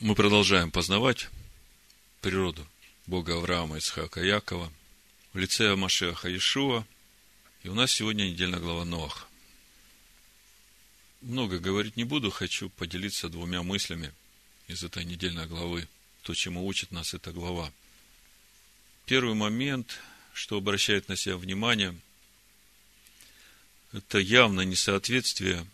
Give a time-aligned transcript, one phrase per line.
[0.00, 1.28] Мы продолжаем познавать
[2.20, 2.64] природу
[3.08, 4.72] Бога Авраама, Исхака, Якова
[5.32, 6.86] в лице Машеха Иешуа.
[7.64, 9.26] И у нас сегодня недельная глава Ноах.
[11.20, 14.14] Много говорить не буду, хочу поделиться двумя мыслями
[14.68, 15.88] из этой недельной главы,
[16.22, 17.72] то, чему учит нас эта глава.
[19.04, 19.98] Первый момент,
[20.32, 21.98] что обращает на себя внимание,
[23.92, 25.66] это явно несоответствие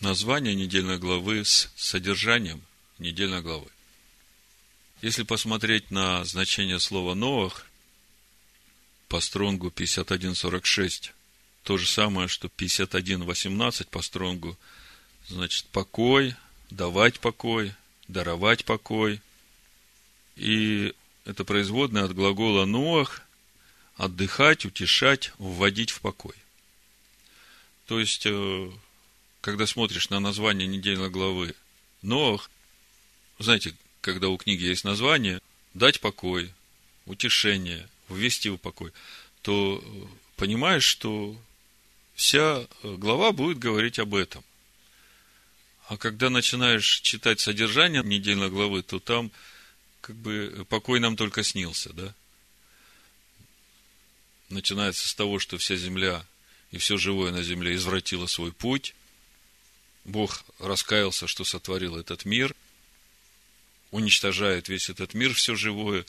[0.00, 2.60] названия недельной главы с содержанием
[3.02, 3.68] недельной главы.
[5.02, 7.66] Если посмотреть на значение слова «новых»
[9.08, 11.10] по стронгу 51.46,
[11.64, 14.56] то же самое, что 51.18 по стронгу,
[15.28, 16.34] значит, покой,
[16.70, 17.74] давать покой,
[18.08, 19.20] даровать покой.
[20.36, 23.22] И это производное от глагола «ноах»–
[23.96, 26.34] отдыхать, утешать, вводить в покой.
[27.86, 28.70] То есть, э,
[29.40, 31.54] когда смотришь на название недельной главы
[32.00, 32.50] «Ноах»,
[33.42, 35.40] знаете, когда у книги есть название,
[35.74, 36.52] дать покой,
[37.06, 38.92] утешение, ввести в покой,
[39.42, 39.82] то
[40.36, 41.36] понимаешь, что
[42.14, 44.44] вся глава будет говорить об этом.
[45.88, 49.30] А когда начинаешь читать содержание недельной главы, то там
[50.00, 52.14] как бы покой нам только снился, да?
[54.48, 56.26] Начинается с того, что вся земля
[56.70, 58.94] и все живое на земле извратило свой путь.
[60.04, 62.54] Бог раскаялся, что сотворил этот мир–
[63.92, 66.04] уничтожает весь этот мир, все живое,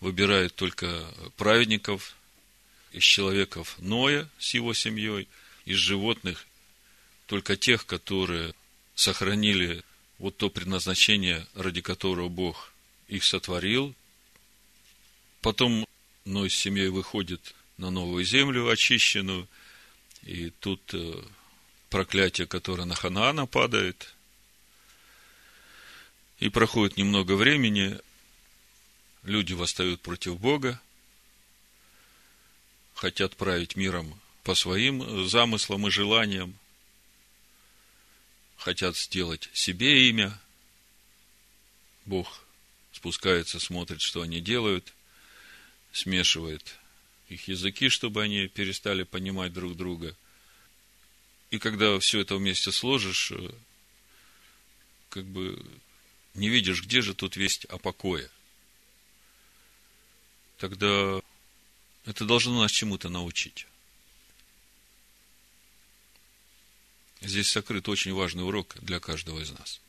[0.00, 1.06] выбирает только
[1.38, 2.14] праведников,
[2.92, 5.28] из человеков Ноя с его семьей,
[5.64, 6.46] из животных
[7.26, 8.54] только тех, которые
[8.94, 9.84] сохранили
[10.18, 12.72] вот то предназначение, ради которого Бог
[13.06, 13.94] их сотворил.
[15.42, 15.86] Потом
[16.24, 19.46] Ной с семьей выходит на новую землю очищенную,
[20.22, 21.22] и тут э,
[21.90, 24.14] проклятие, которое на Ханаана падает–
[26.38, 27.98] и проходит немного времени,
[29.24, 30.80] люди восстают против Бога,
[32.94, 36.58] хотят править миром по своим замыслам и желаниям,
[38.56, 40.38] хотят сделать себе имя.
[42.06, 42.44] Бог
[42.92, 44.94] спускается, смотрит, что они делают,
[45.92, 46.76] смешивает
[47.28, 50.16] их языки, чтобы они перестали понимать друг друга.
[51.50, 53.50] И когда все это вместе сложишь, э,
[55.10, 55.62] как бы
[56.38, 58.30] не видишь, где же тут весть о покое,
[60.56, 61.20] тогда
[62.04, 63.66] это должно нас чему-то научить.
[67.20, 69.80] Здесь сокрыт очень важный урок для каждого из нас.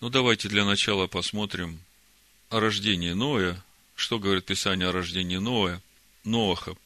[0.00, 1.80] Ну, давайте для начала посмотрим
[2.50, 3.64] о рождении Ноя.
[3.96, 5.82] Что говорит Писание о рождении Ноя?
[6.24, 6.76] Ноаха.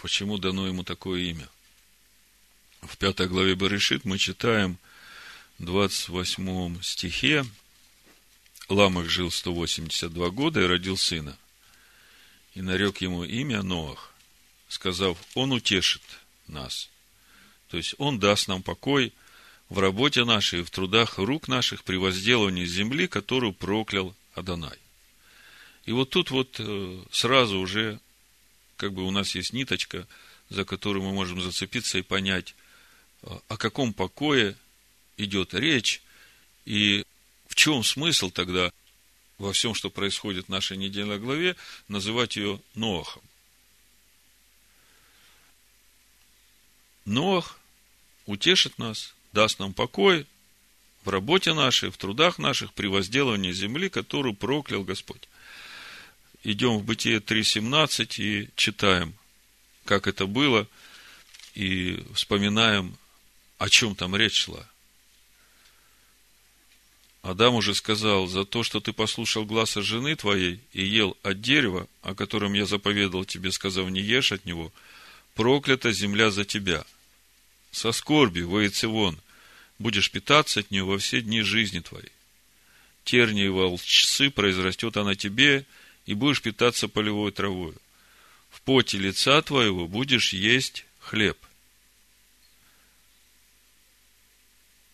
[0.00, 1.48] Почему дано ему такое имя?
[2.80, 4.78] В пятой главе Берешит мы читаем,
[5.58, 7.44] 28 стихе
[8.68, 11.36] Ламах жил 182 года и родил сына.
[12.54, 14.14] И нарек ему имя Ноах,
[14.68, 16.02] сказав, он утешит
[16.46, 16.88] нас.
[17.68, 19.12] То есть, он даст нам покой
[19.68, 24.78] в работе нашей в трудах рук наших при возделывании земли, которую проклял Адонай.
[25.84, 28.00] И вот тут вот э, сразу уже,
[28.76, 30.06] как бы у нас есть ниточка,
[30.50, 32.54] за которую мы можем зацепиться и понять,
[33.22, 34.56] э, о каком покое
[35.18, 36.00] идет речь,
[36.64, 37.04] и
[37.48, 38.72] в чем смысл тогда
[39.36, 41.56] во всем, что происходит в нашей недельной главе,
[41.88, 43.22] называть ее Ноахом?
[47.04, 47.58] Ноах
[48.26, 50.26] утешит нас, даст нам покой
[51.04, 55.28] в работе нашей, в трудах наших, при возделывании земли, которую проклял Господь.
[56.44, 59.14] Идем в Бытие 3.17 и читаем,
[59.84, 60.68] как это было,
[61.54, 62.96] и вспоминаем,
[63.56, 64.68] о чем там речь шла.
[67.22, 71.88] Адам уже сказал, за то, что ты послушал гласа жены твоей и ел от дерева,
[72.02, 74.72] о котором я заповедал тебе, сказав, не ешь от него,
[75.34, 76.84] проклята земля за тебя.
[77.72, 79.18] Со скорби, воицевон,
[79.78, 82.12] будешь питаться от нее во все дни жизни твоей.
[83.04, 85.66] Терни и волчцы произрастет она тебе,
[86.06, 87.74] и будешь питаться полевой травой.
[88.50, 91.36] В поте лица твоего будешь есть хлеб.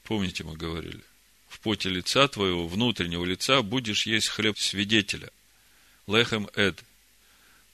[0.02, 1.02] Помните, мы говорили
[1.54, 5.30] в поте лица твоего, внутреннего лица, будешь есть хлеб свидетеля.
[6.08, 6.82] Лехем эд.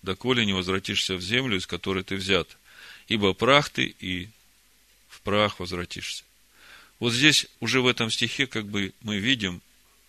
[0.02, 2.58] Доколе не возвратишься в землю, из которой ты взят.
[3.08, 4.28] Ибо прах ты, и
[5.08, 6.24] в прах возвратишься.
[6.98, 9.62] Вот здесь, уже в этом стихе, как бы мы видим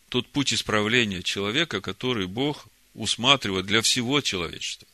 [0.09, 4.87] тот путь исправления человека, который Бог усматривает для всего человечества.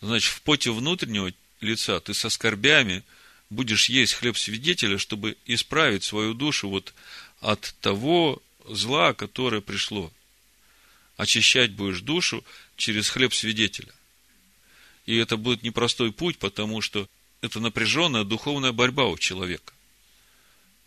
[0.00, 3.02] Значит, в поте внутреннего лица ты со скорбями
[3.50, 6.94] будешь есть хлеб свидетеля, чтобы исправить свою душу вот
[7.42, 10.10] от того зла, которое пришло.
[11.16, 12.42] Очищать будешь душу
[12.76, 13.92] через хлеб свидетеля.
[15.04, 17.08] И это будет непростой путь, потому что
[17.40, 19.72] это напряженная духовная борьба у человека.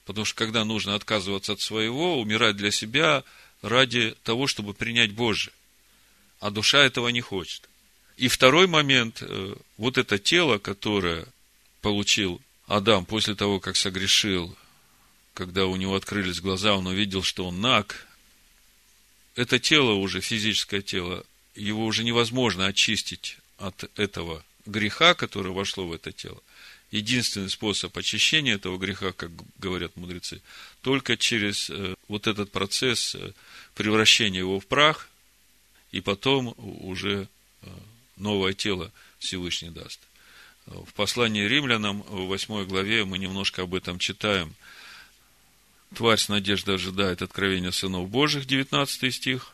[0.06, 3.24] Потому что когда нужно отказываться от своего, умирать для себя
[3.62, 5.54] ради того, чтобы принять Божие.
[6.40, 7.68] А душа этого не хочет.
[8.16, 11.28] И второй момент, э, вот это тело, которое
[11.82, 14.56] получил Адам после того, как согрешил,
[15.36, 18.08] когда у него открылись глаза, он увидел, что он наг.
[19.36, 25.94] Это тело уже, физическое тело, его уже невозможно очистить от этого греха, которое вошло в
[25.94, 26.42] это тело.
[26.90, 30.42] Единственный способ очищения этого греха, как говорят мудрецы,
[30.82, 33.34] только через э, вот этот процесс э,
[33.74, 35.10] превращения его в прах,
[35.92, 37.28] и потом уже
[37.62, 37.68] э,
[38.16, 38.90] новое тело
[39.20, 40.00] Всевышний даст.
[40.66, 44.56] В послании римлянам, в 8 главе, мы немножко об этом читаем.
[45.96, 49.54] Тварь с надеждой ожидает откровения сынов Божьих, 19 стих.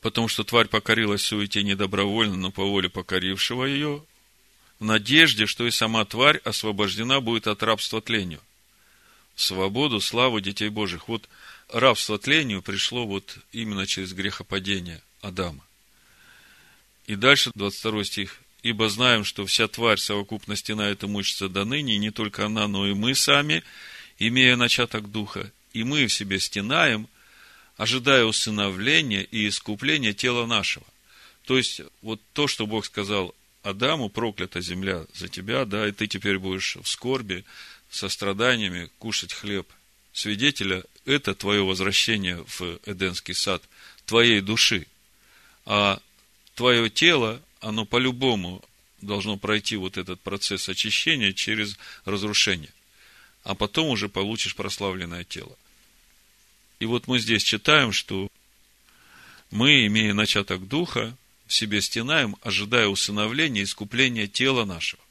[0.00, 4.04] Потому что тварь покорилась суете не добровольно, но по воле покорившего ее,
[4.80, 8.40] в надежде, что и сама тварь освобождена будет от рабства тлению.
[9.36, 11.06] свободу, славу детей Божьих.
[11.08, 11.28] Вот
[11.68, 15.64] рабство тлению пришло вот именно через грехопадение Адама.
[17.06, 18.40] И дальше 22 стих.
[18.64, 22.68] «Ибо знаем, что вся тварь совокупности на это мучится до ныне, и не только она,
[22.68, 23.64] но и мы сами,
[24.28, 27.08] имея начаток духа, и мы в себе стенаем,
[27.76, 30.86] ожидая усыновления и искупления тела нашего».
[31.44, 36.06] То есть, вот то, что Бог сказал Адаму, проклята земля за тебя, да, и ты
[36.06, 37.44] теперь будешь в скорби,
[37.90, 39.68] со страданиями кушать хлеб
[40.12, 43.62] свидетеля, это твое возвращение в Эдемский сад,
[44.06, 44.86] твоей души.
[45.66, 46.00] А
[46.54, 48.64] твое тело, оно по-любому
[49.00, 52.70] должно пройти вот этот процесс очищения через разрушение.
[53.44, 55.56] А потом уже получишь прославленное тело.
[56.78, 58.28] И вот мы здесь читаем, что
[59.50, 61.16] мы, имея начаток духа,
[61.46, 65.02] в себе стенаем, ожидая усыновления и искупления тела нашего.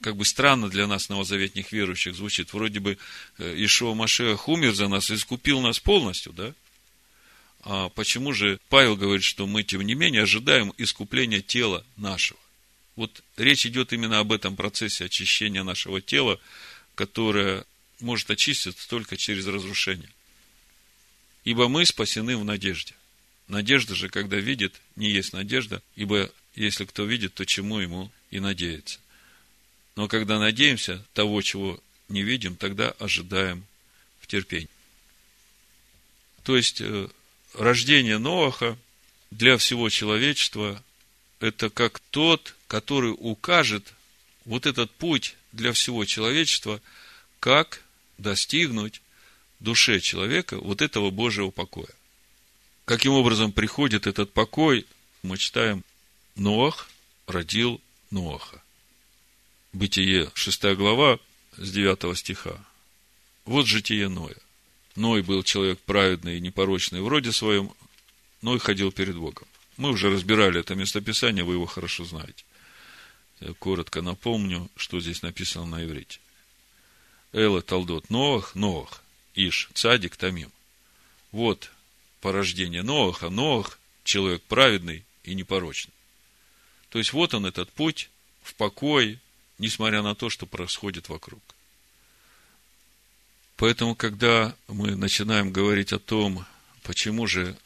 [0.00, 2.52] Как бы странно для нас, новозаветних верующих, звучит.
[2.52, 2.98] Вроде бы
[3.38, 6.52] э, Ишуа Машех умер за нас и искупил нас полностью, да?
[7.64, 12.38] А почему же Павел говорит, что мы, тем не менее, ожидаем искупления тела нашего?
[12.94, 16.38] Вот речь идет именно об этом процессе очищения нашего тела,
[16.98, 17.64] которое
[18.00, 20.10] может очиститься только через разрушение.
[21.44, 22.92] Ибо мы спасены в надежде.
[23.46, 28.40] Надежда же, когда видит, не есть надежда, ибо если кто видит, то чему ему и
[28.40, 28.98] надеется.
[29.94, 33.64] Но когда надеемся того, чего не видим, тогда ожидаем
[34.20, 34.68] в терпении.
[36.42, 37.08] То есть, э,
[37.54, 38.76] рождение Ноаха
[39.30, 40.82] для всего человечества–
[41.38, 43.94] это как тот, который укажет
[44.44, 46.80] вот этот путь для всего человечества,
[47.40, 47.82] как
[48.18, 49.00] достигнуть
[49.60, 51.94] душе человека вот этого Божьего покоя.
[52.84, 54.86] Каким образом приходит этот покой?
[55.22, 55.84] Мы читаем,
[56.36, 56.88] Ноах
[57.26, 57.80] родил
[58.10, 58.62] Ноаха.
[59.72, 61.18] Бытие, 6 глава,
[61.56, 62.64] с 9 стиха.
[63.44, 64.36] Вот житие Ноя.
[64.96, 67.72] Ной был человек праведный и непорочный в роде своем,
[68.42, 69.46] Ной ходил перед Богом.
[69.76, 72.44] Мы уже разбирали это местописание, вы его хорошо знаете.
[73.40, 76.20] Я коротко напомню, что здесь написано на иврите.
[77.32, 79.02] Эла Талдот Ноах, Ноах,
[79.34, 80.50] Иш, Цадик, Тамим.
[81.30, 81.70] Вот
[82.20, 83.28] порождение Ноаха.
[83.30, 85.92] Ноах– человек праведный и непорочный.
[86.88, 88.10] То есть, вот он этот путь
[88.42, 89.20] в покой,
[89.58, 91.42] несмотря на то, что происходит вокруг.
[93.56, 96.46] Поэтому, когда мы начинаем говорить о том,
[96.82, 97.56] почему же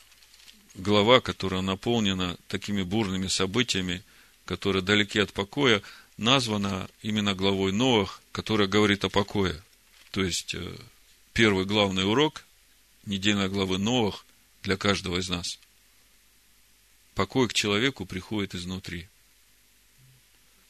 [0.75, 4.03] глава, которая наполнена такими бурными событиями,
[4.45, 5.83] которые далеки от покоя,
[6.17, 9.63] названа именно главой Новых, которая говорит о покое.
[10.11, 10.77] То есть, э,
[11.33, 12.45] первый главный урок
[13.07, 14.25] недельной главы Новых
[14.63, 15.59] для каждого из нас.
[17.15, 19.09] Покой к человеку приходит изнутри.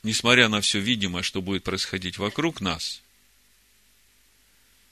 [0.02, 3.02] Несмотря на все видимое, что будет происходить вокруг нас,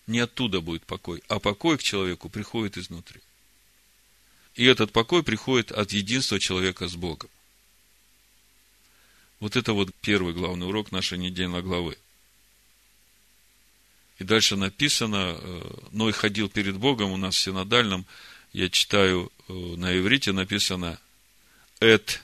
[0.06, 3.20] не оттуда будет покой, а покой к человеку приходит изнутри.
[4.54, 7.30] И этот покой приходит от единства человека с Богом.
[9.40, 11.96] Вот это вот первый главный урок нашей недельной главы.
[14.18, 18.06] И дальше написано, э, Ной ходил перед Богом у нас в синодальном
[18.52, 21.00] я читаю э, на иврите написано
[21.80, 22.22] «Эт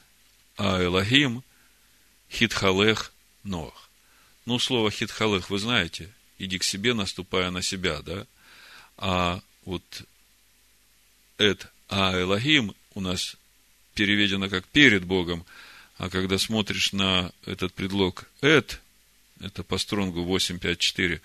[0.56, 1.44] Аэлахим
[2.30, 3.12] Хитхалех
[3.44, 3.88] Ноах».
[4.44, 8.26] Ну, слово Хитхалех вы знаете, иди к себе, наступая на себя, да?
[8.96, 10.04] А вот
[11.38, 13.36] Эт Аэлахим у нас
[13.94, 15.46] переведено как перед Богом,
[15.98, 18.80] а когда смотришь на этот предлог Эт,
[19.40, 21.20] это по стронгу 854,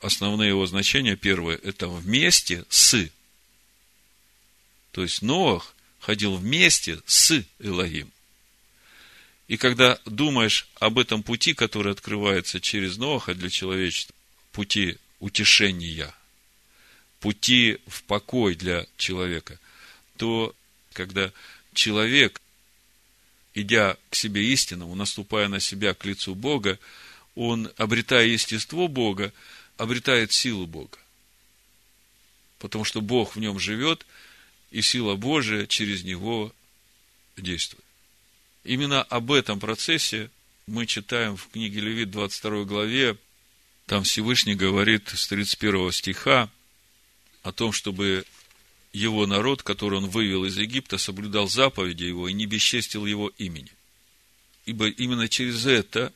[0.00, 1.16] основные его значения.
[1.16, 3.08] Первое– это вместе с.
[4.92, 8.10] То есть Ноах ходил вместе с Элогим.
[9.46, 14.14] И когда думаешь об этом пути, который открывается через Ноаха для человечества,
[14.52, 16.14] пути утешения,
[17.18, 19.58] пути в покой для человека,
[20.16, 20.54] то
[20.92, 21.32] когда
[21.74, 22.40] человек,
[23.54, 26.78] идя к себе истинному, наступая на себя к лицу Бога,
[27.34, 29.32] он, обретая естество Бога,
[29.76, 30.98] обретает силу Бога.
[32.58, 34.06] Потому что Бог в нем живет,
[34.70, 36.52] и сила Божия через него
[37.36, 37.84] действует.
[38.62, 40.30] Именно об этом процессе
[40.66, 43.16] мы читаем в книге Левит 22 главе.
[43.86, 46.50] Там Всевышний говорит с 31 стиха
[47.42, 48.24] о том, чтобы
[48.92, 53.70] его народ, который он вывел из Египта, соблюдал заповеди его и не бесчестил его имени.
[54.66, 56.12] Ибо именно через это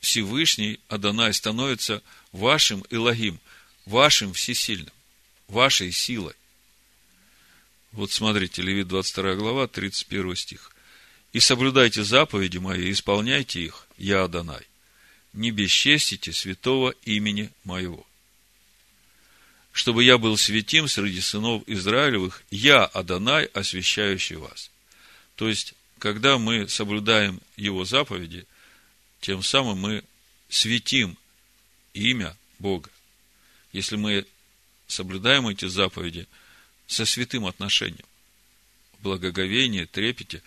[0.00, 3.40] Всевышний Адонай становится вашим Элогим,
[3.86, 4.92] вашим всесильным,
[5.48, 6.34] вашей силой.
[7.92, 10.72] Вот смотрите, Левит 22 глава, 31 стих.
[11.32, 14.62] «И соблюдайте заповеди мои, исполняйте их, я Адонай.
[15.32, 18.06] Не бесчестите святого имени моего.
[19.86, 24.72] Чтобы я был святим среди сынов Израилевых, я Адонай, освящающий вас».
[25.36, 28.48] То есть, когда мы соблюдаем его заповеди,
[29.20, 30.02] тем самым мы
[30.48, 31.16] светим
[31.94, 32.90] имя Бога.
[33.72, 34.26] Если мы
[34.88, 36.26] соблюдаем эти заповеди
[36.88, 38.06] со святым отношением,
[38.98, 40.42] благоговение, трепете,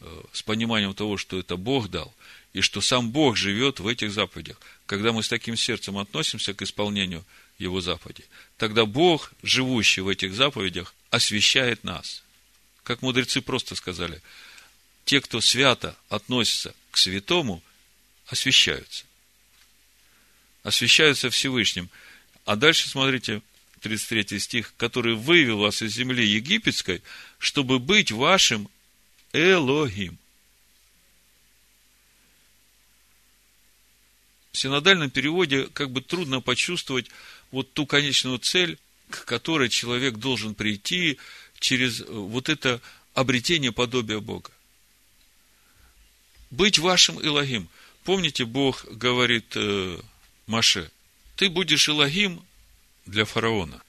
[0.00, 2.14] э, с пониманием того, что это Бог дал,
[2.52, 4.60] и что сам Бог живет в этих заповедях.
[4.84, 7.24] Когда мы с таким сердцем относимся к исполнению
[7.58, 8.24] Его заповедей,
[8.56, 12.22] тогда Бог, живущий в этих заповедях, освящает нас.
[12.82, 14.20] Как мудрецы просто сказали,
[15.04, 17.62] те, кто свято относится к святому,
[18.26, 19.04] освящаются
[20.62, 21.90] освящаются Всевышним.
[22.44, 23.42] А дальше смотрите,
[23.80, 27.02] 33 стих, который вывел вас из земли египетской,
[27.38, 28.68] чтобы быть вашим
[29.32, 30.18] Элогим.
[34.52, 37.06] В синодальном переводе как бы трудно почувствовать
[37.50, 38.78] вот ту конечную цель,
[39.10, 41.18] к которой человек должен прийти
[41.58, 42.80] через вот это
[43.14, 44.50] обретение подобия Бога.
[46.50, 47.68] Быть вашим Элогим.
[48.04, 49.98] Помните, Бог говорит э,
[50.46, 50.90] Маше,
[51.36, 52.44] ты будешь Илогим
[53.06, 53.82] для фараона.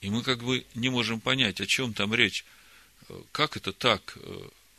[0.00, 2.44] И мы как бы не можем понять, о чем там речь.
[3.32, 4.16] Как это так?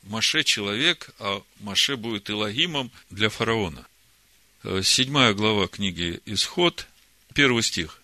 [0.04, 3.86] Маше человек, а Маше будет Илогимом для фараона.
[4.82, 6.88] Седьмая глава книги Исход,
[7.36, 8.02] первый стих.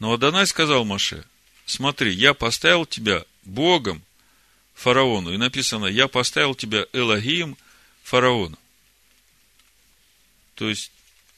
[0.00, 1.24] Но Адонай сказал Маше,
[1.66, 4.02] смотри, я поставил тебя Богом
[4.74, 5.32] фараону.
[5.32, 7.56] И написано, я поставил тебя Элогим
[8.02, 8.58] фараону.
[10.56, 10.90] То есть,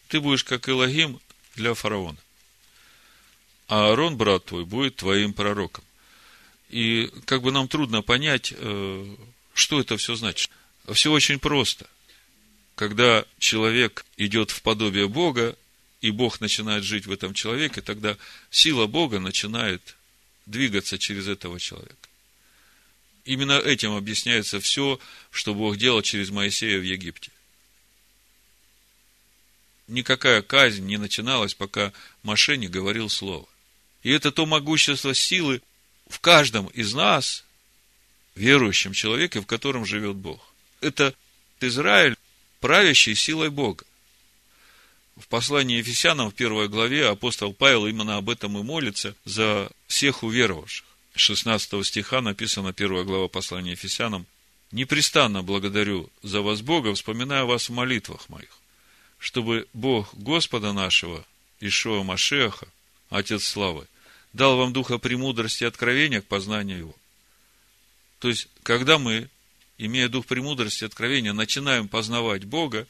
[0.08, 1.20] ты будешь как Илогим
[1.54, 2.18] для фараона.
[3.68, 5.84] А Аарон, брат твой, будет твоим пророком.
[6.70, 9.16] И как бы нам трудно понять, э,
[9.52, 10.50] что это все значит.
[10.90, 11.86] Все очень просто.
[12.74, 15.56] Когда человек идет в подобие Бога,
[16.00, 18.16] и Бог начинает жить в этом человеке, тогда
[18.50, 19.96] сила Бога начинает
[20.46, 22.08] двигаться через этого человека.
[23.24, 24.98] Именно этим объясняется все,
[25.30, 27.30] что Бог делал через Моисея в Египте
[29.92, 33.46] никакая казнь не начиналась, пока Маше не говорил слово.
[34.02, 35.62] И это то могущество силы
[36.08, 37.44] в каждом из нас,
[38.34, 40.52] верующем человеке, в котором живет Бог.
[40.80, 41.14] Это
[41.60, 42.16] Израиль,
[42.62, 43.84] правящий силой Бога.
[45.16, 50.22] В послании Ефесянам в первой главе апостол Павел именно об этом и молится за всех
[50.22, 50.86] уверовавших.
[51.14, 54.26] 16 стиха написано, первая глава послания Ефесянам,
[54.70, 58.56] «Непрестанно благодарю за вас Бога, вспоминая вас в молитвах моих,
[59.18, 61.26] чтобы Бог Господа нашего,
[61.60, 62.68] Ишуа Машеха,
[63.10, 63.86] Отец Славы,
[64.32, 66.94] дал вам духа премудрости и откровения к познанию Его.
[68.20, 69.28] То есть, когда мы,
[69.84, 72.86] имея дух премудрости и откровения, начинаем познавать Бога,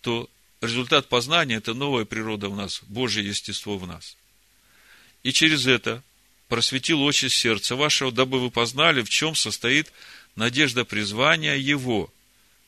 [0.00, 4.16] то результат познания– это новая природа в нас, Божье естество в нас.
[5.24, 6.02] И через это
[6.48, 9.92] просветил очи сердца вашего, дабы вы познали, в чем состоит
[10.36, 12.12] надежда призвания Его.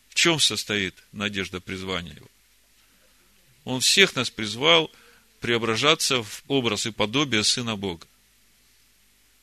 [0.08, 2.28] В чем состоит надежда призвания Его?
[3.64, 4.90] Он всех нас призвал
[5.40, 8.06] преображаться в образ и подобие Сына Бога.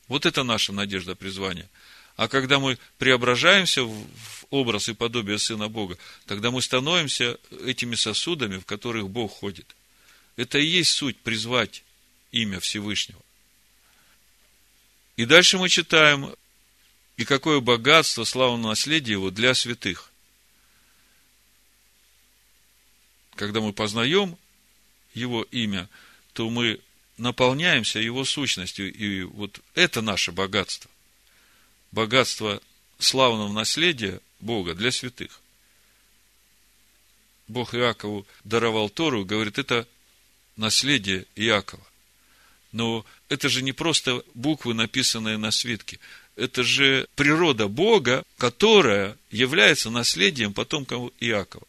[0.08, 1.68] Вот это наша надежда призвания.
[2.16, 4.06] А когда мы преображаемся в
[4.50, 9.74] образ и подобие Сына Бога, тогда мы становимся этими сосудами, в которых Бог ходит.
[10.36, 11.84] Это и есть суть призвать
[12.30, 13.20] имя Всевышнего.
[15.16, 16.34] И дальше мы читаем,
[17.16, 20.12] и какое богатство, славное наследие его для святых.
[23.42, 24.38] когда мы познаем
[25.14, 25.88] его имя,
[26.32, 26.80] то мы
[27.18, 28.92] наполняемся Его сущностью.
[28.92, 30.90] И вот это наше богатство.
[31.92, 32.60] Богатство
[32.98, 35.40] славного наследия Бога для святых.
[37.48, 39.86] Бог Иакову даровал Тору, говорит, это
[40.56, 41.84] наследие Иакова.
[42.72, 46.00] Но это же не просто буквы, написанные на свитке.
[46.36, 51.66] Это же природа Бога, которая является наследием потомков Иакова.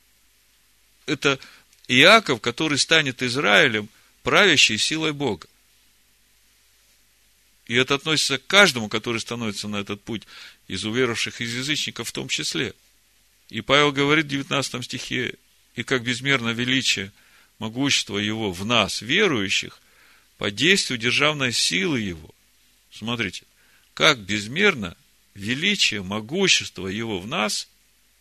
[1.06, 1.38] Это
[1.90, 3.90] Иаков, который станет Израилем,
[4.24, 5.48] правящей силой Бога.
[7.68, 10.24] И это относится к каждому, который становится на этот путь,
[10.68, 12.74] из уверовавших из язычников в том числе.
[13.50, 15.36] И Павел говорит в 19 стихе,
[15.76, 17.12] и как безмерно величие,
[17.60, 19.80] могущество Его в нас, верующих,
[20.38, 22.34] по действию державной силы Его.
[22.92, 23.44] Смотрите,
[23.94, 24.98] как безмерно
[25.34, 27.68] величие, могущество Его в нас,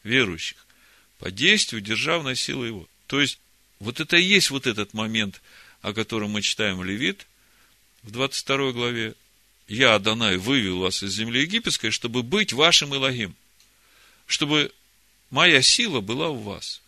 [0.05, 0.67] верующих,
[1.19, 2.89] по действию державной силы Его.
[3.07, 3.39] То есть,
[3.81, 5.41] вот это и есть вот этот момент,
[5.81, 7.27] о котором мы читаем Левит,
[8.03, 9.15] в 22 главе.
[9.73, 13.35] «Я, Адонай, вывел вас из земли египетской, чтобы быть вашим Илогим,
[14.27, 14.71] чтобы
[15.31, 16.83] моя сила была у вас».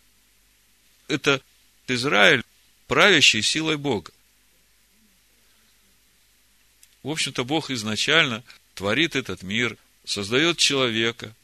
[1.07, 1.41] Это
[1.87, 2.43] Израиль,
[2.85, 4.11] правящий силой Бога.
[7.01, 8.43] В общем-то, Бог изначально
[8.75, 11.35] творит этот мир, создает человека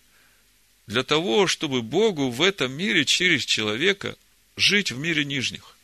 [0.85, 4.15] для того, чтобы Богу в этом мире через человека
[4.57, 5.75] жить в мире нижних.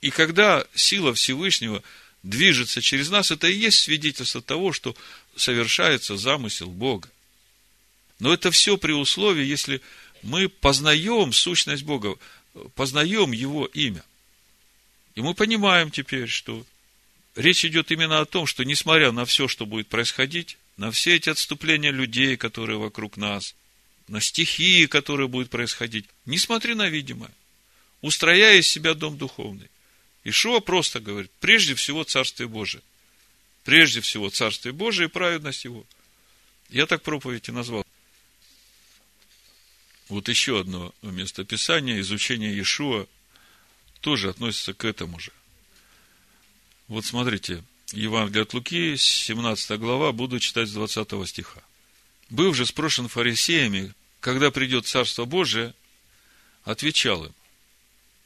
[0.00, 1.84] И когда сила Всевышнего
[2.28, 4.96] движется через нас, это и есть свидетельство того, что
[5.36, 7.08] совершается замысел Бога.
[8.18, 9.80] Но это все при условии, если
[10.22, 12.16] мы познаем сущность Бога,
[12.74, 14.04] познаем Его имя.
[15.14, 16.66] И мы понимаем теперь, что
[17.36, 21.28] речь идет именно о том, что несмотря на все, что будет происходить, на все эти
[21.28, 23.54] отступления людей, которые вокруг нас,
[24.08, 27.30] на стихии, которые будут происходить, не смотри на видимое,
[28.02, 29.68] устрояя из себя дом духовный.
[30.26, 32.82] Ишуа просто говорит, прежде всего Царствие Божие.
[33.62, 35.86] Прежде всего Царствие Божие и праведность Его.
[36.68, 37.86] Я так проповедь и назвал.
[40.08, 43.06] Вот еще одно местописание, изучение Иешуа,
[44.00, 45.30] тоже относится к этому же.
[46.88, 47.62] Вот смотрите,
[47.92, 51.62] Евангелие от Луки, 17 глава, буду читать с 20 стиха.
[52.30, 55.72] «Был же спрошен фарисеями, когда придет Царство Божие,
[56.64, 57.34] отвечал им,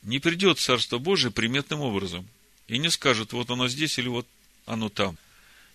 [0.02, 2.28] не придет Царство Божие приметным образом,
[2.68, 4.26] и не скажет, вот оно здесь или вот
[4.66, 5.18] оно там.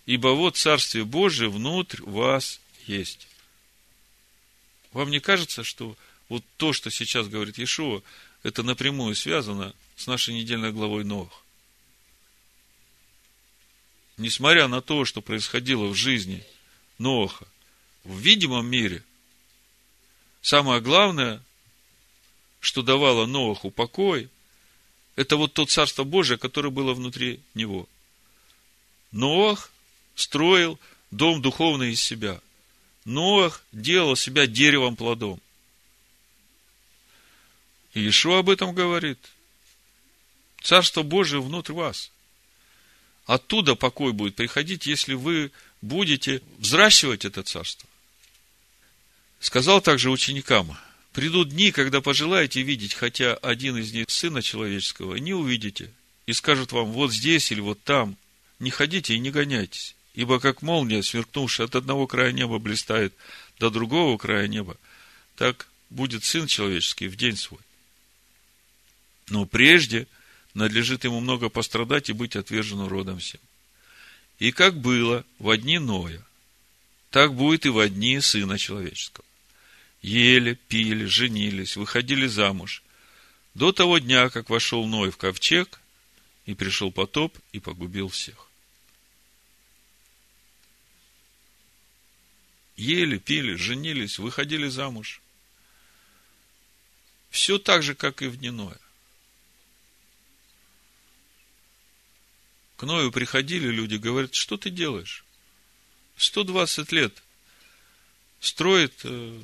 [0.06, 3.28] Ибо вот Царствие Божие внутрь вас есть.
[4.92, 5.96] Вам не кажется, что
[6.28, 8.02] вот то, что сейчас говорит Иешуа,
[8.42, 11.42] это напрямую связано с нашей недельной главой Новых?
[14.16, 16.42] Несмотря на то, что происходило в жизни
[16.98, 17.46] Ноаха,
[18.04, 19.04] в видимом мире,
[20.40, 21.42] самое главное,
[22.66, 24.28] что давало Ноаху покой,
[25.14, 27.88] это вот то Царство Божие, которое было внутри него.
[29.12, 29.70] Ноах
[30.16, 30.80] строил
[31.12, 32.40] дом духовный из себя.
[33.04, 35.40] Ноах делал себя деревом плодом.
[37.94, 39.20] И Иешуа об этом говорит.
[40.60, 42.10] Царство Божие внутрь вас.
[43.26, 45.52] Оттуда покой будет приходить, если вы
[45.82, 47.88] будете взращивать это царство.
[49.38, 50.76] Сказал также ученикам,
[51.16, 55.90] придут дни, когда пожелаете видеть хотя один из них Сына Человеческого, не увидите,
[56.26, 58.18] и скажут вам, вот здесь или вот там,
[58.58, 59.96] не ходите и не гоняйтесь.
[60.12, 63.14] Ибо как молния, сверкнувшая от одного края неба, блистает
[63.58, 64.76] до другого края неба,
[65.36, 67.62] так будет Сын Человеческий в день свой.
[69.30, 70.06] Но прежде
[70.52, 73.40] надлежит ему много пострадать и быть отверженным родом всем.
[74.38, 76.22] И как было в дни Ноя,
[77.08, 79.24] так будет и в дни Сына Человеческого.
[80.06, 82.84] Ели, пили, женились, выходили замуж,
[83.54, 85.80] до того дня, как вошел Ной в ковчег,
[86.44, 88.46] и пришел потоп, и погубил всех.
[92.76, 95.20] ели, пили, женились, выходили замуж.
[97.30, 98.78] Все так же, как и в Ниное.
[102.76, 105.24] К Ною приходили люди, говорят, что ты делаешь?
[106.16, 107.22] 120 лет
[108.40, 109.42] строит э,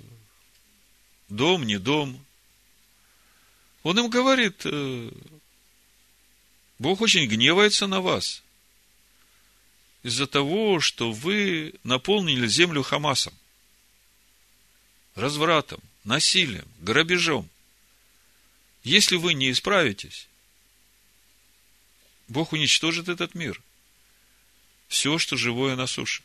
[1.32, 2.24] дом, не дом.
[3.82, 5.10] Он им говорит, э,
[6.78, 8.42] Бог очень гневается на вас
[10.02, 13.34] из-за того, что вы наполнили землю Хамасом,
[15.14, 17.48] развратом, насилием, грабежом.
[18.84, 20.28] Если вы не исправитесь,
[22.28, 23.60] Бог уничтожит этот мир.
[24.88, 26.22] Все, что живое на суше.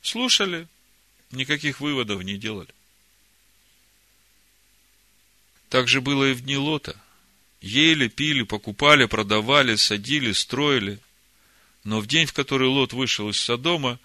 [0.00, 0.68] Слушали,
[1.30, 2.72] никаких выводов не делали.
[5.72, 7.00] Так же было и в дни Лота.
[7.62, 11.00] Ели, пили, покупали, продавали, садили, строили–
[11.84, 13.98] Но в день, в который Лот вышел из Содома,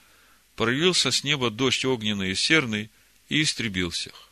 [0.56, 2.90] проявился с неба дождь огненный и серный
[3.28, 4.30] и истребил всех.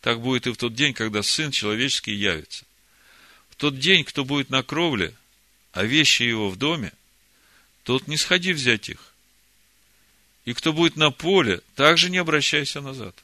[0.00, 2.64] Так будет и в тот день, когда Сын Человеческий явится.
[3.48, 5.14] В тот день, кто будет на кровле,
[5.70, 6.92] а вещи его в доме,
[7.84, 9.14] тот не сходи взять их.
[10.44, 13.14] И кто будет на поле, также не обращайся назад.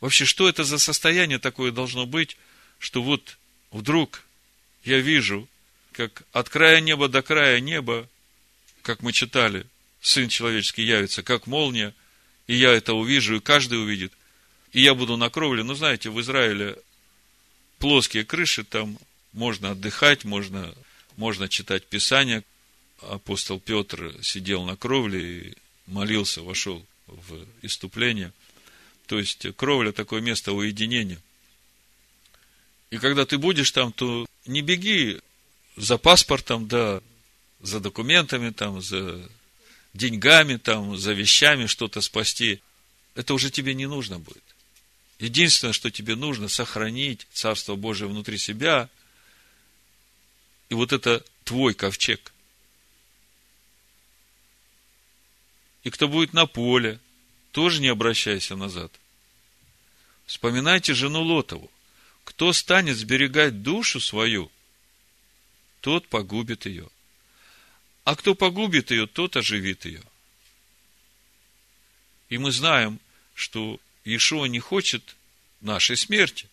[0.00, 2.36] Вообще, что это за состояние такое должно быть,
[2.78, 3.36] что вот
[3.70, 4.22] вдруг
[4.84, 5.48] я вижу,
[5.92, 8.08] как от края неба до края неба,
[8.82, 9.66] как мы читали,
[10.00, 11.94] Сын человеческий явится, как молния,
[12.46, 14.12] и я это увижу, и каждый увидит,
[14.72, 15.62] и я буду на кровле.
[15.62, 16.78] Ну, знаете, в Израиле
[17.78, 18.98] плоские крыши, там
[19.34, 20.74] можно отдыхать, можно,
[21.16, 22.42] можно читать Писание.
[23.02, 25.54] Апостол Петр сидел на кровле и
[25.86, 28.32] молился, вошел в иступление.
[29.10, 31.20] То есть, кровля– такое место уединения.
[32.90, 35.18] И когда ты будешь там, то не беги
[35.76, 37.02] за паспортом, да,
[37.58, 39.28] за документами, там, за
[39.94, 42.60] деньгами, там, за вещами что-то спасти.
[43.16, 44.44] Это уже тебе не нужно будет.
[45.18, 48.88] Единственное, что тебе нужно, сохранить Царство Божие внутри себя.
[50.68, 52.32] И вот это твой ковчег.
[55.82, 57.00] И кто будет на поле,
[57.50, 58.92] тоже не обращайся назад.
[60.30, 61.68] Вспоминайте жену Лотову.
[62.22, 64.48] Кто станет сберегать душу свою,
[65.80, 66.88] тот погубит ее.
[68.04, 70.04] А кто погубит ее, тот оживит ее.
[72.28, 73.00] И мы знаем,
[73.34, 75.16] что Иешуа не хочет
[75.60, 76.48] нашей смерти.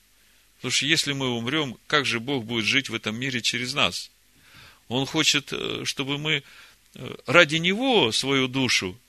[0.56, 4.10] Потому что если мы умрем, как же Бог будет жить в этом мире через нас?
[4.88, 6.42] Он хочет, э, чтобы мы
[6.96, 9.00] э, ради Него свою душу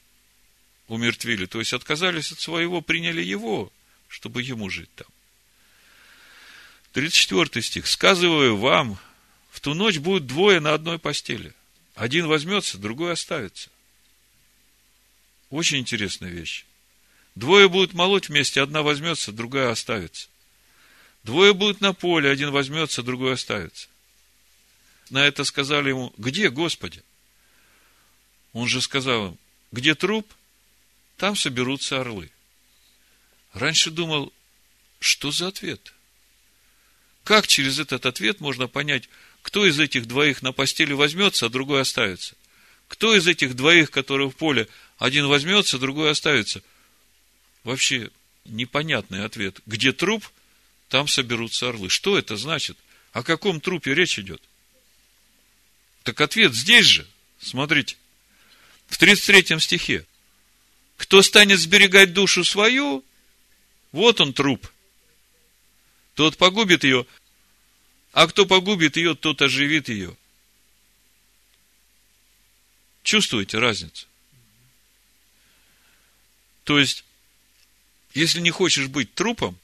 [0.88, 3.72] умертвили, то есть отказались от своего, приняли Его,
[4.08, 5.06] чтобы Ему жить там.
[6.92, 7.86] 34 стих.
[7.86, 8.98] «Сказываю вам,
[9.50, 11.54] в ту ночь будет двое на одной постели.
[11.94, 13.70] Один возьмется, другой оставится».
[15.50, 16.64] Очень интересная вещь.
[17.34, 20.28] Двое будут молоть вместе, одна возьмется, другая оставится.
[21.22, 23.88] Двое будут на поле, один возьмется, другой оставится.
[25.10, 27.02] На это сказали ему, где, Господи?
[28.52, 29.38] Он же сказал им,
[29.72, 30.30] где труп,
[31.16, 32.30] там соберутся орлы.
[33.52, 34.32] Раньше думал,
[35.00, 35.94] что за ответ?
[37.24, 39.08] Как через этот ответ можно понять,
[39.42, 42.34] кто из этих двоих на постели возьмется, а другой оставится?
[42.88, 46.62] Кто из этих двоих, которые в поле, один возьмется, другой оставится?
[47.64, 48.10] Вообще
[48.46, 49.60] непонятный ответ.
[49.66, 50.26] Где труп,
[50.88, 51.90] там соберутся орлы.
[51.90, 52.78] Что это значит?
[53.12, 54.42] О каком трупе речь идет?
[56.02, 57.06] Так ответ здесь же.
[57.40, 57.96] Смотрите.
[58.86, 60.06] В 33 стихе.
[60.96, 63.04] Кто станет сберегать душу свою,
[63.92, 64.68] вот он труп.
[66.14, 67.06] Тот погубит ее,
[68.12, 70.16] а кто погубит ее, тот оживит ее.
[73.02, 74.06] Чувствуете разницу?
[76.64, 77.04] То есть,
[78.14, 79.58] если не хочешь быть трупом,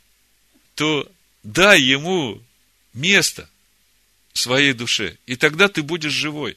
[0.75, 1.11] то
[1.43, 2.43] дай ему
[2.95, 3.51] место
[4.33, 6.57] в своей душе, и тогда ты будешь живой.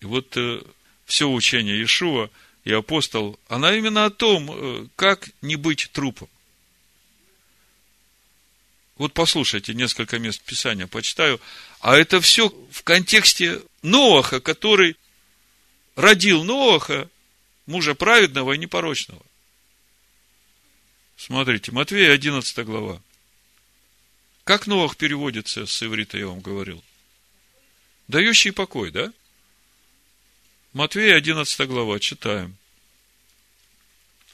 [0.00, 0.62] И вот э,
[1.06, 2.30] все учение Иешуа–
[2.64, 6.28] и апостол, она именно о том, э, как не быть трупом.
[8.96, 11.40] Вот послушайте, несколько мест Писания почитаю.
[11.80, 14.96] А это все в контексте Ноаха, который
[15.96, 17.10] родил Ноаха,
[17.66, 19.22] мужа праведного и непорочного.
[21.16, 23.02] Смотрите, Матвея 11 глава.
[24.44, 26.82] Как Ноах переводится с иврита, я вам говорил?
[28.08, 29.12] Дающий покой, да?
[30.74, 32.56] Матвея 11 глава, читаем.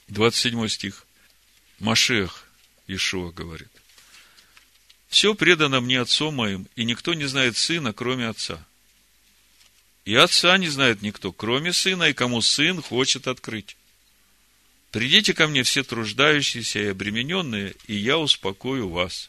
[0.09, 1.07] 27 стих.
[1.79, 2.49] Машех
[2.87, 3.69] Ишуа говорит.
[5.09, 8.67] Все предано мне отцом моим, и никто не знает сына, кроме отца.
[10.07, 13.77] И отца не знает никто, кроме сына, и кому сын хочет открыть.
[14.93, 19.29] Придите ко мне все труждающиеся и обремененные, и я успокою вас.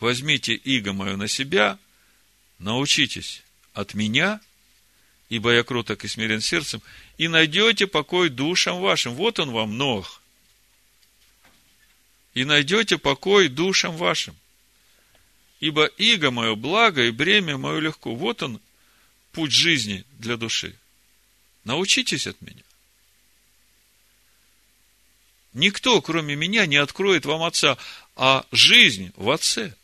[0.00, 1.78] Возьмите иго мое на себя,
[2.58, 3.42] научитесь
[3.74, 4.40] от меня–
[5.28, 6.82] ибо я кроток и смирен сердцем,
[7.18, 9.14] и найдете покой душам вашим.
[9.14, 10.22] Вот он вам, Нох.
[12.34, 14.36] И найдете покой душам вашим.
[15.58, 18.14] Ибо иго мое благо и бремя мое легко.
[18.14, 18.60] Вот он,
[19.32, 20.76] путь жизни для души.
[21.64, 22.62] Научитесь от меня.
[25.54, 27.78] Никто, кроме меня, не откроет вам Отца,
[28.14, 29.74] а жизнь в Отце.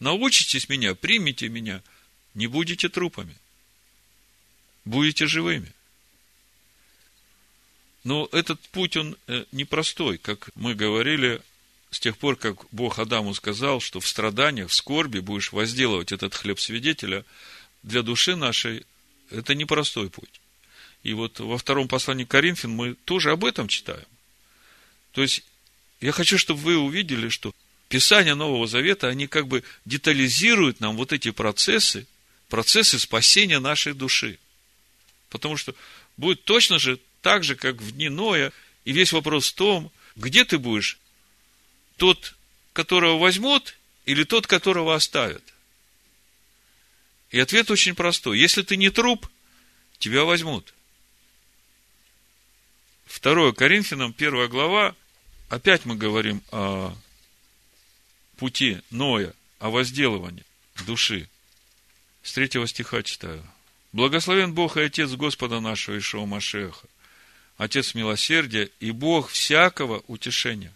[0.00, 1.82] Научитесь меня, примите меня–
[2.34, 3.36] не будете трупами.
[4.84, 5.72] Будете живыми.
[8.04, 11.40] Но этот путь, он э, непростой, как мы говорили,
[11.90, 16.34] с тех пор, как Бог Адаму сказал, что в страданиях, в скорби будешь возделывать этот
[16.34, 17.24] хлеб свидетеля,
[17.82, 18.84] для души нашей
[19.30, 20.40] это непростой путь.
[21.02, 24.06] И вот во втором послании Коринфян мы тоже об этом читаем.
[25.12, 25.44] То есть,
[26.00, 27.54] я хочу, чтобы вы увидели, что
[27.88, 32.06] Писания Нового Завета, они как бы детализируют нам вот эти процессы,
[32.52, 34.38] процессы спасения нашей души.
[35.30, 35.74] Потому что
[36.18, 38.52] будет точно же так же, как в дни Ноя,
[38.84, 40.98] и весь вопрос в том, где ты будешь,
[41.96, 42.34] тот,
[42.74, 45.42] которого возьмут, или тот, которого оставят.
[47.30, 48.38] И ответ очень простой.
[48.38, 49.26] Если ты не труп,
[49.98, 50.74] тебя возьмут.
[53.22, 54.94] 2 Коринфянам, 1 глава,
[55.48, 56.94] опять мы говорим о
[58.36, 60.44] пути Ноя, о возделывании
[60.84, 61.30] души.
[62.22, 63.44] С третьего стиха читаю.
[63.92, 66.86] Благословен Бог и Отец Господа нашего Ишуа Машеха,
[67.56, 70.72] Отец милосердия и Бог всякого утешения.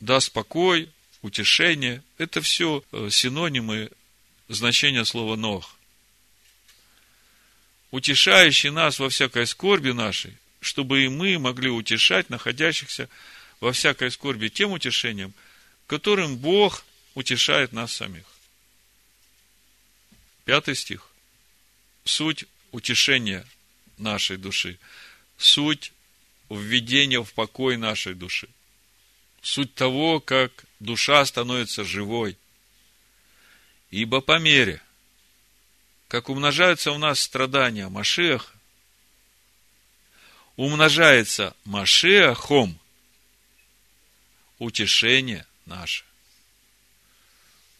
[0.00, 0.90] Даст покой,
[1.22, 3.90] утешение– это все э, синонимы
[4.48, 5.76] значения слова «нох».
[7.90, 13.08] Утешающий нас во всякой скорби нашей, чтобы и мы могли утешать находящихся
[13.60, 15.32] во всякой скорби тем утешением,
[15.86, 18.35] которым Бог утешает нас самих.
[20.46, 21.10] Пятый стих.
[22.04, 23.44] Суть утешения
[23.98, 24.78] нашей души.
[25.36, 25.92] Суть
[26.48, 28.48] введения в покой нашей души.
[29.42, 32.38] Суть того, как душа становится живой.
[33.90, 34.80] Ибо по мере,
[36.06, 38.52] как умножаются у нас страдания Машеха,
[40.54, 42.78] умножается Машехом
[44.58, 46.04] утешение наше.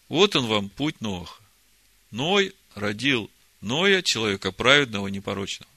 [0.08, 1.45] Вот он вам путь Ноха.
[2.10, 5.70] Ной родил Ноя, человека праведного, непорочного.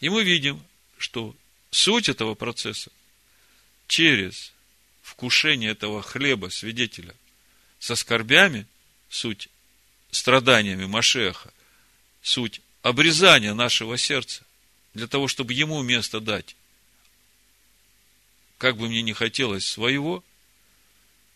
[0.00, 0.62] И мы видим,
[0.98, 1.36] что
[1.70, 2.90] суть этого процесса
[3.86, 4.52] через
[5.02, 7.14] вкушение этого хлеба свидетеля
[7.78, 8.66] со скорбями,
[9.08, 9.48] суть
[10.10, 11.52] страданиями Машеха,
[12.22, 14.44] суть обрезания нашего сердца,
[14.94, 16.56] для того, чтобы ему место дать.
[18.58, 20.24] Как бы мне не хотелось своего,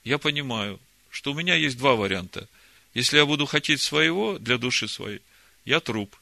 [0.04, 2.48] я понимаю, что у меня есть два варианта.
[2.94, 5.22] Если я буду хотеть своего для души своей,
[5.64, 6.16] я труп.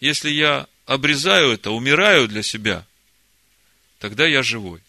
[0.00, 2.86] Если я обрезаю это, умираю для себя,
[3.98, 4.82] тогда я живой.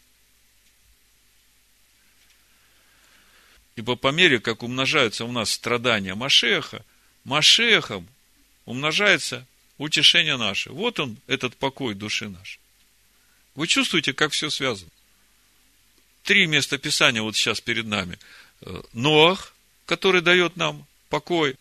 [3.76, 6.86] Ибо по мере, как умножаются у нас страдания Машеха,
[7.24, 8.08] Машехом
[8.66, 10.72] умножается утешение наше.
[10.72, 12.60] Вот он, этот покой души нашей.
[13.56, 14.92] Вы чувствуете, как все связано?
[16.24, 18.18] Три места Писания вот сейчас перед нами.
[18.62, 19.53] Э, Ноах,
[19.94, 21.56] который дает нам покой,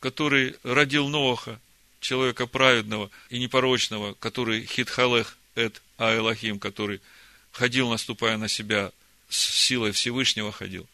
[0.00, 1.60] который родил Ноаха,
[2.00, 7.00] человека праведного и непорочного, который хитхалех эт аэлахим, который
[7.52, 8.90] ходил, наступая на себя,
[9.28, 10.88] с силой Всевышнего ходил.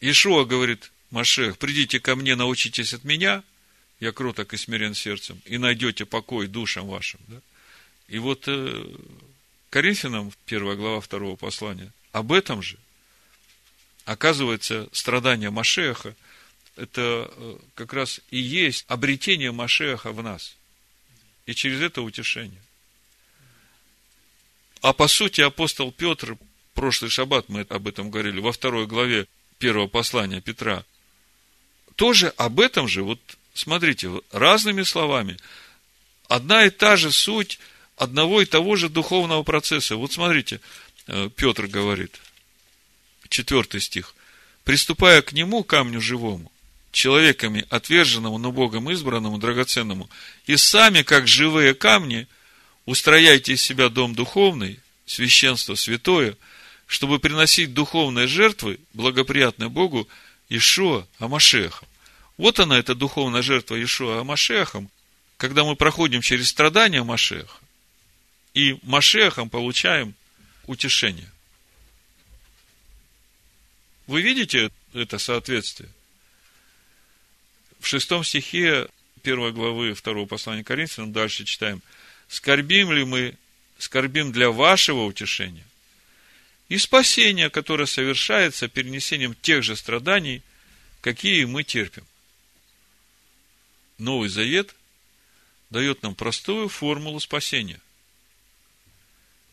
[0.00, 3.42] Ишуа говорит, Машех, придите ко мне, научитесь от меня,
[3.98, 7.18] я кроток и смирен сердцем, и найдете покой душам вашим.
[7.26, 7.40] Да?
[8.06, 8.86] И вот э,
[9.70, 12.78] Коринфянам, первая глава второго послания, об этом же.
[14.08, 16.16] Оказывается, страдания Машеха–
[16.76, 20.56] это э, как раз и есть обретение Машеха в нас.
[21.44, 22.62] И через это утешение.
[24.80, 26.38] А по сути апостол Петр,
[26.72, 29.26] прошлый шаббат мы об этом говорили, во второй главе
[29.58, 30.86] первого послания Петра,
[31.94, 33.20] тоже об этом же, вот
[33.52, 35.36] смотрите, разными словами,
[36.28, 37.60] одна и та же суть
[37.94, 39.96] одного и того же духовного процесса.
[39.96, 40.62] Вот смотрите,
[41.08, 42.18] э, Петр говорит,
[43.28, 44.14] четвертый стих.
[44.64, 46.52] Приступая к нему, камню живому,
[46.92, 50.08] человеками, отверженному, но Богом избранному, драгоценному,
[50.46, 52.26] и сами, как живые камни,
[52.84, 56.36] устрояйте из себя дом духовный, священство святое,
[56.86, 60.08] чтобы приносить духовные жертвы, благоприятные Богу,
[60.48, 61.86] Ишуа Амашехом.
[62.36, 64.90] Вот она, эта духовная жертва Ишуа Амашехом,
[65.36, 67.56] когда мы проходим через страдания Машеха,
[68.54, 70.14] и Машехом получаем
[70.66, 71.30] утешение.
[74.08, 75.88] Вы видите это соответствие?
[77.80, 78.88] в шестом стихе
[79.22, 81.82] первой главы второго послания Коринфянам дальше читаем.
[82.28, 83.34] Скорбим ли мы,
[83.78, 85.64] скорбим для вашего утешения
[86.68, 90.42] и спасения, которое совершается перенесением тех же страданий,
[91.00, 92.04] какие мы терпим.
[93.96, 94.74] Новый Завет
[95.70, 97.80] дает нам простую формулу спасения.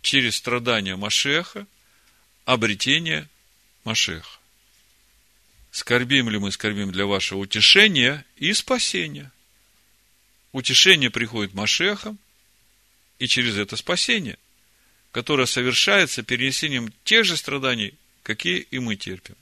[0.02, 1.66] Через страдания Машеха,
[2.46, 3.30] обретение
[3.86, 4.40] Машеха.
[5.76, 9.30] Скорбим ли мы, скорбим для вашего утешения и спасения.
[10.54, 12.18] Утешение приходит Машехом,
[13.20, 14.38] и через это спасение,
[15.12, 19.36] которое совершается перенесением тех же страданий, какие и мы терпим.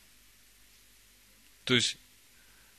[1.65, 1.97] То есть,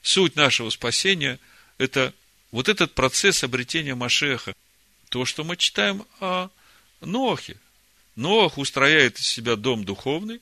[0.02, 1.38] Суть нашего спасения–
[1.78, 2.12] это
[2.50, 4.52] вот этот процесс обретения Машеха.
[5.10, 6.50] То, что мы читаем о
[7.00, 7.56] Ноахе.
[8.16, 10.40] Ноах устрояет из себя дом духовный,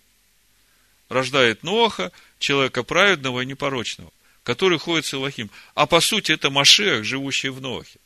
[1.13, 5.51] рождает Ноаха, человека праведного и непорочного, который ходит с Илохим.
[5.75, 7.99] А по сути это Машех, живущий в Ноахе.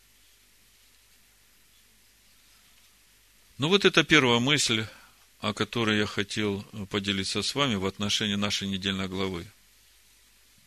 [3.58, 4.86] Ну вот это первая мысль,
[5.40, 9.46] о которой я хотел поделиться с вами в отношении нашей недельной главы.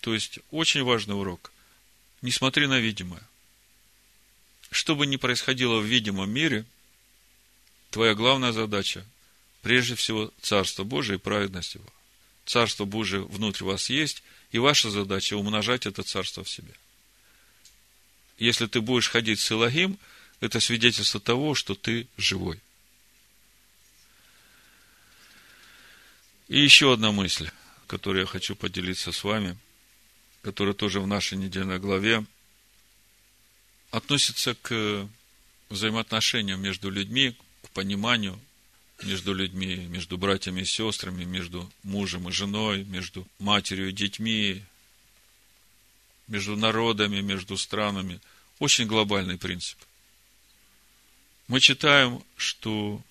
[0.02, 1.52] То есть, очень важный урок.
[2.22, 3.22] Не смотри на видимое.
[4.72, 6.66] Что бы ни происходило в видимом мире,
[7.92, 9.06] твоя главная задача–
[9.62, 11.90] прежде всего Царство Божие и праведность Его.
[12.50, 16.74] Царство Божие внутри вас есть, и ваша задача– умножать это Царство в себе.
[18.40, 20.00] Если ты будешь ходить с Илогим,
[20.40, 22.60] это свидетельство того, что ты живой.
[26.48, 27.52] И еще одна мысль,
[27.86, 29.56] которую я хочу поделиться с вами,
[30.42, 32.26] которая тоже в нашей недельной главе,
[33.92, 35.08] относится к
[35.70, 38.40] взаимоотношениям между людьми, к пониманию
[39.04, 44.64] между людьми, между братьями и сестрами, между мужем и женой, между матерью и детьми,
[46.28, 48.20] между народами, между странами.
[48.60, 49.78] Очень глобальный принцип.
[51.48, 53.02] Мы читаем, что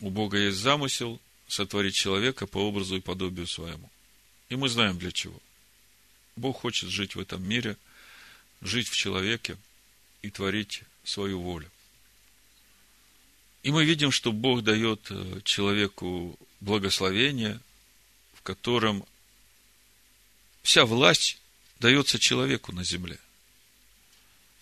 [0.00, 3.90] у Бога есть замысел сотворить человека по образу и подобию своему.
[4.48, 5.40] И мы знаем для чего.
[6.36, 7.76] Бог хочет жить в этом мире,
[8.62, 9.56] жить в человеке
[10.22, 11.70] и творить свою волю.
[13.62, 17.60] И мы видим, что Бог дает э, человеку благословение,
[18.34, 19.04] в котором
[20.62, 21.38] вся власть
[21.80, 23.18] дается человеку на земле.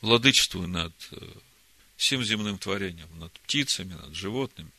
[0.01, 1.17] Владычествуя над э,
[1.97, 4.71] всем земным творением, над птицами, над животными.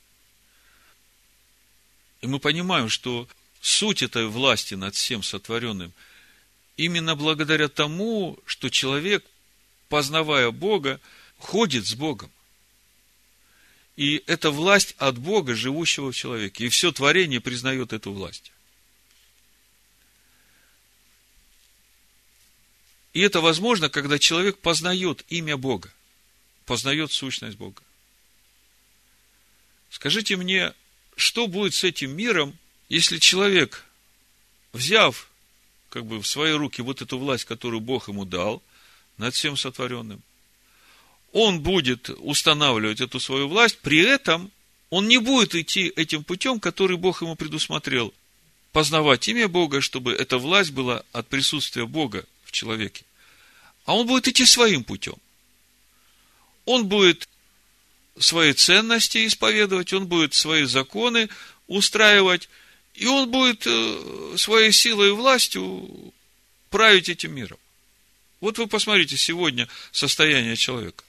[2.21, 3.27] И мы понимаем, что
[3.61, 5.93] суть этой власти над всем сотворенным
[6.75, 9.25] именно благодаря тому, что человек,
[9.89, 10.99] познавая Бога,
[11.37, 12.31] ходит с Богом.
[13.97, 16.65] И это власть от Бога, живущего в человеке.
[16.65, 18.51] И все творение признает эту власть.
[23.13, 25.91] И это возможно, когда человек познает имя Бога,
[26.67, 27.81] познает сущность Бога.
[29.89, 30.73] Скажите мне,
[31.15, 32.55] что будет с этим миром,
[32.89, 33.83] если человек,
[34.73, 35.31] взяв
[35.89, 38.61] как бы в свои руки вот эту власть, которую Бог ему дал
[39.17, 40.21] над всем сотворенным,
[41.33, 44.51] он будет устанавливать эту свою власть, при этом
[44.89, 48.13] он не будет идти этим путем, который Бог ему предусмотрел.
[48.71, 53.03] Познавать имя Бога, чтобы эта власть была от присутствия Бога в человеке.
[53.85, 55.15] А он будет идти своим путем.
[56.65, 57.27] Он будет
[58.19, 61.29] свои ценности исповедовать, он будет свои законы
[61.67, 62.49] устраивать,
[62.93, 66.13] и он будет э, своей силой и властью
[66.69, 67.57] править этим миром.
[68.41, 71.03] Вот вы посмотрите сегодня состояние человека.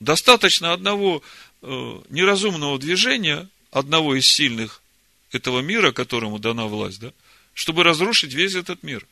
[0.00, 1.22] Достаточно одного
[1.62, 4.82] э, неразумного движения, одного из сильных
[5.30, 7.12] этого мира, которому дана власть, да,
[7.52, 9.06] чтобы разрушить весь этот мир.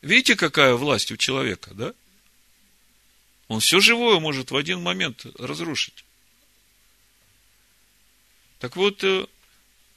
[0.00, 1.94] Видите, какая власть у человека, да?
[3.48, 6.04] Он все живое может в один момент разрушить.
[8.60, 9.26] Так вот, э,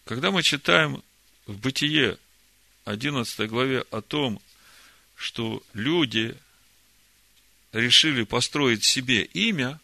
[0.04, 1.01] когда мы читаем
[1.47, 2.17] в Бытие
[2.84, 4.41] 11 главе о том,
[5.15, 6.38] что люди
[7.75, 9.79] решили построить себе имя,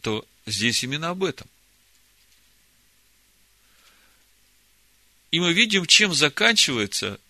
[0.00, 1.46] то здесь именно об этом.
[5.30, 7.20] И мы видим, чем заканчивается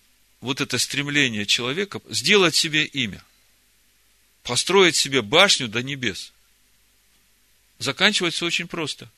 [0.40, 3.24] вот это стремление человека сделать себе имя,
[4.44, 6.32] построить себе башню до небес.
[7.80, 9.10] Заканчивается очень просто.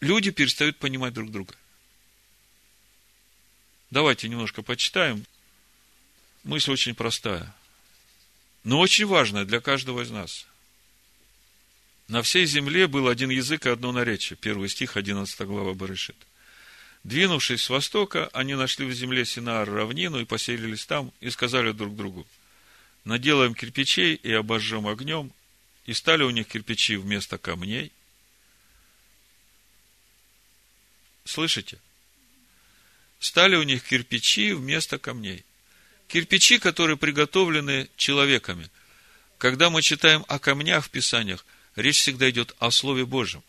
[0.00, 1.54] Люди перестают понимать друг друга.
[3.90, 5.24] Давайте немножко почитаем.
[6.44, 7.54] Мысль очень простая
[8.64, 10.46] но очень важное для каждого из нас.
[12.08, 14.36] На всей земле был один язык и одно наречие.
[14.36, 16.16] Первый стих, 11 глава Барышит.
[17.04, 21.96] Двинувшись с востока, они нашли в земле Синаар равнину и поселились там, и сказали друг
[21.96, 22.26] другу,
[23.04, 25.32] наделаем кирпичей и обожжем огнем,
[25.86, 27.92] и стали у них кирпичи вместо камней.
[31.24, 31.78] Слышите?
[33.18, 35.44] Стали у них кирпичи вместо камней.
[36.10, 38.68] Кирпичи, которые приготовлены человеками.
[39.38, 41.46] Когда мы читаем о камнях в Писаниях,
[41.76, 43.44] речь всегда идет о Слове Божьем.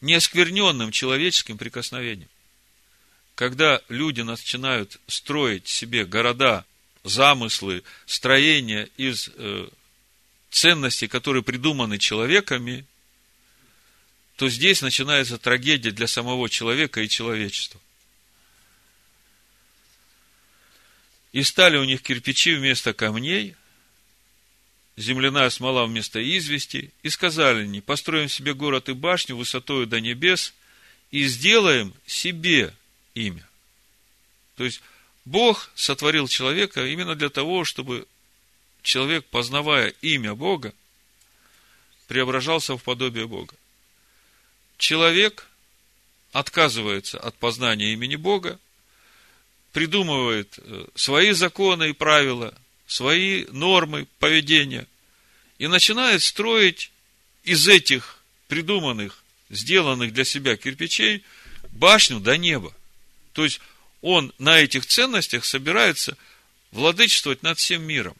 [0.00, 2.28] Не оскверненным человеческим прикосновением.
[3.36, 6.64] Когда люди начинают строить себе города,
[7.04, 9.68] замыслы, строения из э,
[10.50, 12.84] ценностей, которые придуманы человеками,
[14.34, 17.80] то здесь начинается трагедия для самого человека и человечества.
[21.32, 23.56] И стали у них кирпичи вместо камней,
[24.96, 30.52] земляная смола вместо извести, и сказали они, построим себе город и башню высотою до небес,
[31.10, 32.74] и сделаем себе
[33.14, 33.46] имя.
[34.56, 34.82] То есть,
[35.24, 38.06] Бог сотворил человека именно для того, чтобы
[38.82, 40.74] человек, познавая имя Бога,
[42.08, 43.54] преображался в подобие Бога.
[44.76, 45.46] Человек
[46.32, 48.58] отказывается от познания имени Бога,
[49.72, 52.54] придумывает э, свои законы и правила,
[52.86, 54.86] свои нормы поведения
[55.58, 56.90] и начинает строить
[57.44, 61.24] из этих придуманных, сделанных для себя кирпичей
[61.70, 62.72] башню до неба.
[63.32, 63.60] То есть
[64.02, 66.16] он на этих ценностях собирается
[66.70, 68.16] владычествовать над всем миром.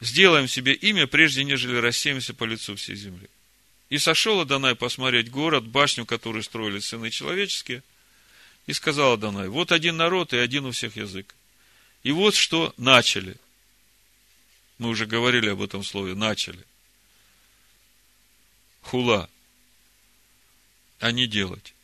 [0.00, 3.28] Сделаем себе имя, прежде нежели рассеемся по лицу всей земли.
[3.88, 7.82] И сошел Адонай посмотреть город, башню, которую строили сыны человеческие,
[8.66, 11.34] и сказал Адонай, вот один народ и один у всех язык.
[12.02, 13.36] И вот что начали.
[14.78, 16.64] Мы уже говорили об этом слове, начали.
[18.82, 19.28] Хула.
[20.98, 21.74] А не делать.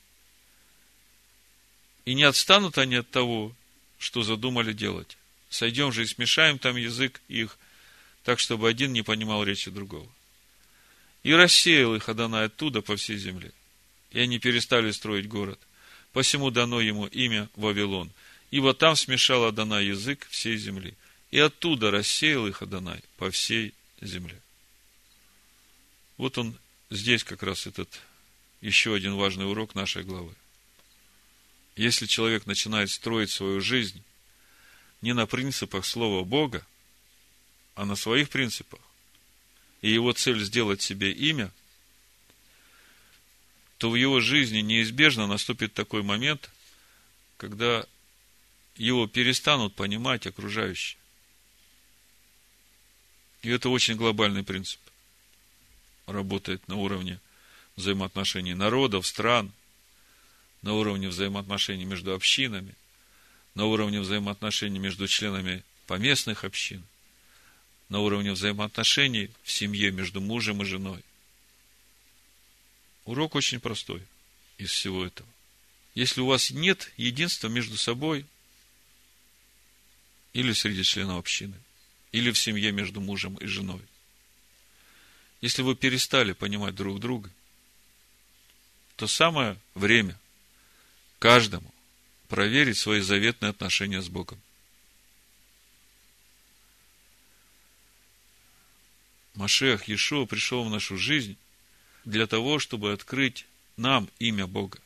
[2.04, 3.54] И не отстанут они от того,
[3.98, 5.16] что задумали делать.
[5.50, 7.58] Сойдем же и смешаем там язык их,
[8.24, 10.08] так, чтобы один не понимал речи другого.
[11.22, 13.52] И рассеял их Адонай оттуда по всей земле.
[14.10, 15.60] И они перестали строить город.
[16.12, 18.10] Посему дано ему имя Вавилон.
[18.50, 20.94] Ибо там смешал Адонай язык всей земли.
[21.30, 24.40] И оттуда рассеял их Адонай по всей земле.
[26.16, 26.56] Вот он
[26.90, 28.00] здесь как раз этот
[28.60, 30.34] еще один важный урок нашей главы.
[31.76, 34.02] Если человек начинает строить свою жизнь
[35.00, 36.66] не на принципах Слова Бога,
[37.74, 38.80] а на своих принципах,
[39.80, 41.50] и его цель сделать себе имя,
[43.80, 46.50] то в его жизни неизбежно наступит такой момент,
[47.38, 47.84] когда
[48.76, 50.98] его перестанут понимать окружающие.
[53.42, 54.80] И это очень глобальный принцип.
[56.06, 57.18] Работает на уровне
[57.74, 59.50] взаимоотношений народов, стран,
[60.62, 62.76] на уровне взаимоотношений между общинами,
[63.54, 66.84] на уровне взаимоотношений между членами поместных общин–
[67.90, 71.02] на уровне взаимоотношений в семье между мужем и женой.
[73.10, 74.06] Урок очень простой
[74.56, 75.28] из всего этого.
[75.96, 78.24] Если у вас нет единства между собой,
[80.32, 81.56] или среди членов общины,
[82.12, 83.82] или в семье между мужем и женой,
[85.40, 87.28] если вы перестали понимать друг друга,
[88.94, 90.16] то самое время
[91.18, 91.74] каждому
[92.28, 94.40] проверить свои заветные отношения с Богом.
[99.34, 101.36] Машех Иешуа пришел в нашу жизнь
[102.04, 103.46] для того, чтобы открыть
[103.76, 104.78] нам имя Бога.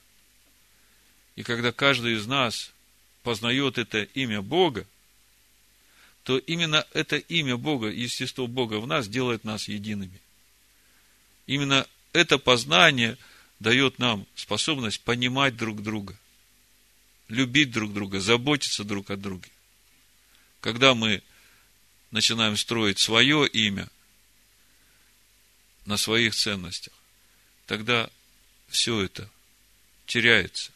[1.37, 2.73] И когда каждый из нас
[3.23, 4.87] познает это имя Бога,
[6.23, 10.21] то именно это имя Бога, естество Бога в нас делает нас едиными.
[11.47, 13.19] Именно это познание
[13.61, 16.19] дает нам способность понимать друг друга,
[17.29, 19.49] любить друг друга, заботиться друг о друге.
[20.61, 21.23] Когда мы
[22.11, 23.89] начинаем строить свое имя,
[25.87, 26.93] на своих ценностях,
[27.67, 28.11] тогда
[28.69, 29.29] все это
[30.07, 30.73] теряется.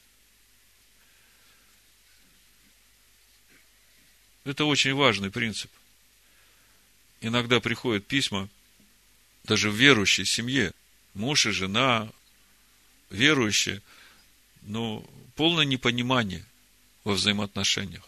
[4.45, 5.71] Это очень важный принцип.
[7.21, 8.49] Иногда приходят письма,
[9.45, 10.73] даже в верующей семье,
[11.15, 12.11] муж и жена,
[13.11, 13.83] верующие,
[14.63, 16.45] но полное непонимание
[17.05, 18.05] во взаимоотношениях.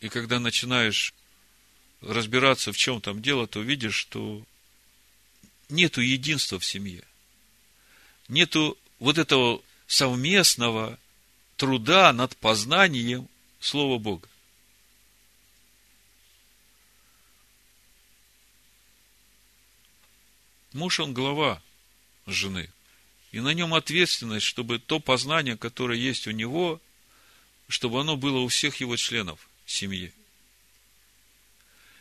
[0.00, 1.12] И когда начинаешь
[2.00, 4.44] разбираться, в чем там дело, то видишь, что
[5.68, 7.04] нету единства в семье.
[8.28, 10.98] Нету вот этого совместного
[11.56, 13.28] труда над познанием
[13.60, 14.28] Слова Бога.
[20.72, 21.62] Муж, он глава
[22.26, 22.70] жены.
[23.32, 26.80] И на нем ответственность, чтобы то познание, которое есть у него,
[27.68, 30.12] чтобы оно было у всех его членов семьи.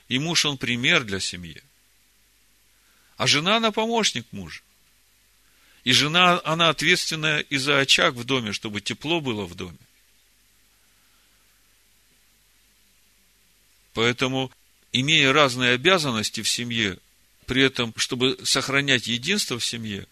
[0.08, 1.62] И муж, он пример для семьи.
[3.18, 4.62] А жена, она помощник мужа.
[5.84, 9.78] И жена, она ответственная и за очаг в доме, чтобы тепло было в доме.
[13.94, 14.52] Поэтому,
[14.92, 17.00] имея разные обязанности в семье,
[17.48, 20.08] при этом, чтобы сохранять единство в семье,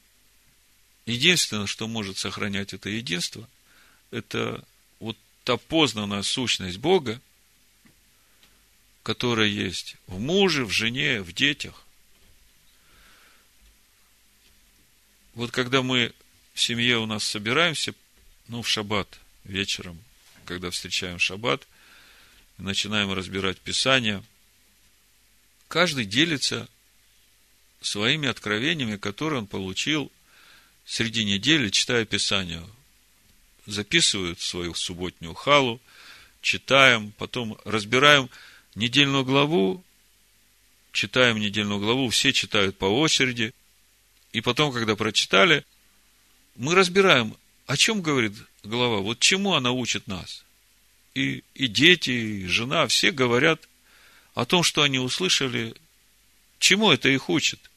[1.05, 3.47] единственное, что может сохранять это единство,
[4.09, 4.63] это
[4.99, 7.21] вот та познанная сущность Бога,
[9.03, 11.84] которая есть в муже, в жене, в детях.
[15.35, 16.13] Вот когда мы
[16.53, 17.93] в семье у нас собираемся,
[18.47, 20.01] ну, в шаббат вечером,
[20.45, 21.67] когда встречаем шаббат,
[22.57, 24.23] начинаем разбирать Писание,
[25.67, 26.69] каждый делится
[27.81, 30.09] своими откровениями, которые он получил
[30.85, 32.63] среди недели, читая Писание.
[33.65, 35.81] Записывают свою субботнюю халу,
[36.41, 38.29] читаем, потом разбираем
[38.73, 39.83] недельную главу,
[40.93, 43.53] читаем недельную главу, все читают по очереди,
[44.35, 45.63] и потом, когда прочитали,
[46.57, 48.33] мы разбираем, о чем говорит
[48.63, 50.43] глава, вот чему она учит нас.
[51.13, 53.65] И, и дети, и жена, все говорят
[54.33, 55.73] о том, что они услышали,
[56.59, 57.71] чему это их учит.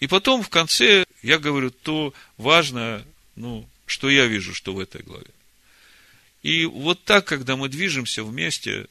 [0.00, 3.02] И потом в конце я говорю то важное,
[3.34, 5.30] ну, что я вижу, что в этой главе.
[6.42, 8.86] И вот так, когда мы движемся вместе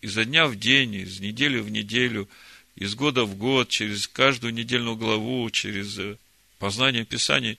[0.00, 2.30] изо дня в день, из недели в неделю,
[2.76, 6.16] из года в год, через каждую недельную главу, через э,
[6.58, 7.58] познание Писаний,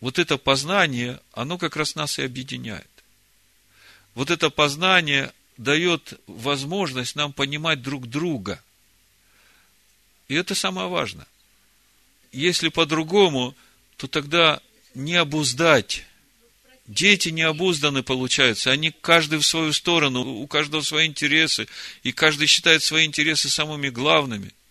[0.00, 2.88] вот это познание, оно как раз нас и объединяет.
[4.14, 8.62] Вот это познание дает возможность нам понимать друг друга.
[10.28, 11.26] И это самое важное.
[12.32, 13.54] Если по-другому,
[13.96, 14.60] то тогда
[14.94, 16.04] не обуздать.
[16.86, 18.70] Дети не обузданы, получаются.
[18.70, 21.68] Они каждый в свою сторону, у каждого свои интересы,
[22.02, 24.52] и каждый считает свои интересы самыми главными–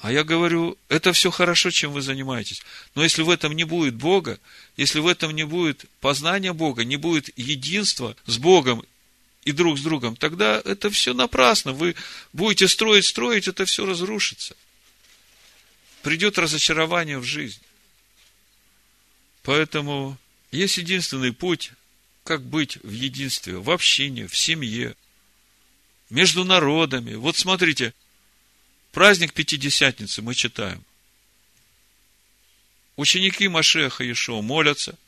[0.00, 2.62] а я говорю, это все хорошо, чем вы занимаетесь.
[2.94, 4.38] Но если в этом не будет Бога,
[4.76, 8.84] если в этом не будет познания Бога, не будет единства с Богом
[9.44, 11.72] и друг с другом, тогда это все напрасно.
[11.72, 11.96] Вы
[12.32, 14.54] будете строить, строить, это все разрушится.
[16.02, 17.60] Придет разочарование в жизнь.
[19.42, 20.16] Поэтому
[20.50, 21.72] есть единственный путь,
[22.24, 24.96] как быть в единстве, в общине, в семье,
[26.10, 27.14] между народами.
[27.14, 27.94] Вот смотрите,
[28.92, 30.82] Праздник Пятидесятницы мы читаем.
[32.96, 34.98] Ученики Машеха Ишо молятся,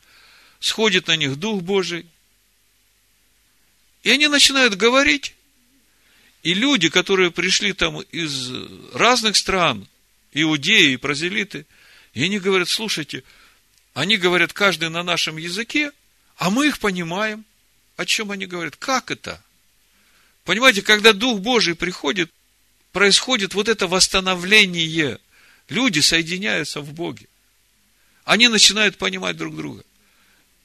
[0.59, 2.05] сходит на них Дух Божий,
[4.03, 5.35] и они начинают говорить,
[6.43, 8.51] и люди, которые пришли там из
[8.93, 9.87] разных стран,
[10.31, 11.65] иудеи и прозелиты,
[12.13, 13.23] и они говорят, слушайте,
[13.93, 15.91] они говорят каждый на нашем языке,
[16.37, 17.45] а мы их понимаем.
[17.97, 18.75] О чем они говорят?
[18.77, 19.43] Как это?
[20.43, 22.31] Понимаете, когда Дух Божий приходит,
[22.91, 25.19] происходит вот это восстановление.
[25.69, 27.27] Люди соединяются в Боге.
[28.23, 29.83] Они начинают понимать друг друга.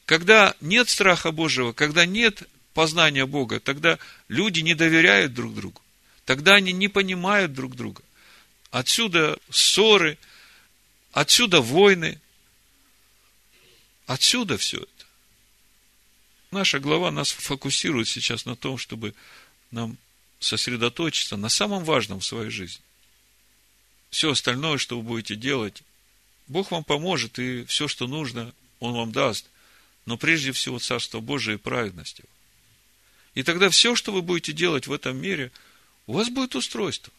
[0.05, 3.99] Когда нет страха Божьего, когда нет познания Бога, тогда
[4.29, 5.81] люди не доверяют друг другу.
[6.25, 8.01] Тогда они не понимают друг друга.
[8.71, 10.17] Отсюда ссоры,
[11.11, 12.19] отсюда войны,
[14.07, 15.05] отсюда все это.
[16.49, 19.13] Наша глава нас фокусирует сейчас на том, чтобы
[19.69, 19.97] нам
[20.39, 22.81] сосредоточиться на самом важном в своей жизни.
[24.09, 25.83] Все остальное, что вы будете делать,
[26.47, 29.45] Бог вам поможет, и все, что нужно, Он вам даст.
[30.05, 32.29] Но прежде всего Царство Божие и праведность Его.
[33.35, 35.51] И тогда все, что вы будете делать в этом мире,
[36.05, 37.11] у вас будет устройство.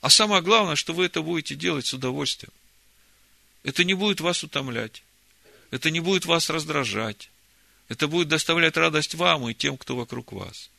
[0.00, 2.52] А самое главное, что вы это будете делать с удовольствием.
[3.64, 5.02] Это не будет вас утомлять.
[5.74, 7.30] Это не будет вас раздражать.
[7.88, 10.70] Это будет доставлять радость вам и тем, кто вокруг вас.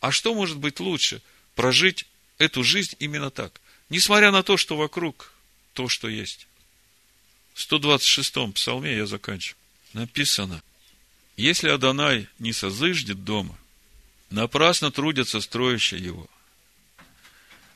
[0.00, 1.22] А что может быть лучше?
[1.54, 2.04] Прожить
[2.38, 3.60] эту жизнь именно так.
[3.90, 5.32] Несмотря на то, что вокруг
[5.74, 6.48] то, что есть.
[7.54, 9.58] В 126-м псалме я заканчиваю.
[9.92, 10.60] Написано,
[11.36, 13.56] если Адонай не созыждет дома,
[14.28, 16.28] напрасно трудятся строящие его.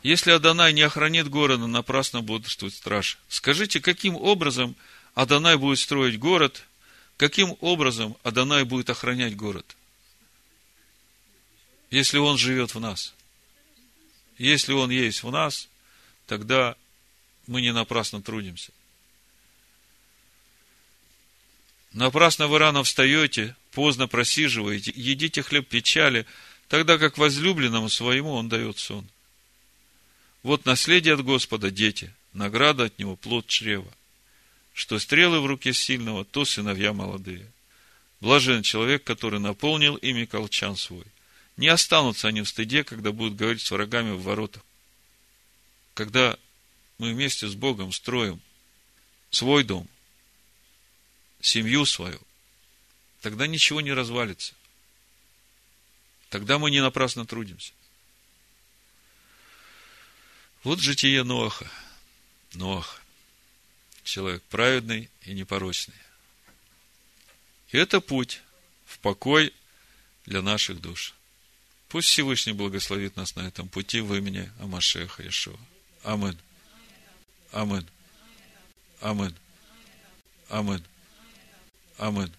[0.03, 3.19] Если Адонай не охранит города, напрасно бодрствует страж.
[3.29, 4.75] Скажите, каким образом
[5.14, 6.64] Адонай будет строить город,
[7.16, 9.76] каким образом Адонай будет охранять город?
[11.90, 13.14] если Он живет в нас.
[14.36, 15.68] Если Он есть в нас,
[16.26, 16.76] тогда
[17.46, 18.72] мы не напрасно трудимся.
[21.92, 26.26] Напрасно вы рано встаете, поздно просиживаете, едите хлеб печали,
[26.68, 29.09] тогда как возлюбленному своему он дает сон.
[30.42, 33.90] Вот наследие от Господа, дети, награда от Него, плод чрева.
[34.79, 37.51] Что стрелы в руке сильного, то сыновья молодые.
[38.20, 41.05] Блажен человек, который наполнил ими колчан свой.
[41.57, 44.62] Не останутся они в стыде, когда будут говорить с врагами в воротах.
[45.95, 46.39] Когда
[46.99, 48.41] мы вместе с Богом строим
[49.31, 49.89] свой дом,
[51.41, 52.20] семью свою,
[53.20, 54.55] тогда ничего не развалится.
[56.31, 57.72] Тогда мы не напрасно трудимся.
[60.62, 61.68] Вот житие Ноаха.
[62.55, 63.03] Ноах.
[64.09, 65.94] Человек праведный и непорочный.
[67.68, 68.40] И это путь
[68.86, 69.52] в покой
[70.24, 71.12] для наших душ.
[71.90, 75.59] Пусть Всевышний благословит нас на этом пути в имени Амашеха Ишуа.
[76.04, 76.38] Амин.
[77.52, 77.86] Амин.
[79.02, 79.36] Амин.
[80.48, 80.82] Амин.
[81.98, 82.32] Амин.